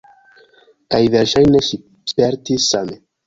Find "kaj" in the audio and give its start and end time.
0.95-1.01